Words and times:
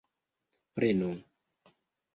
Prenu! 0.79 1.11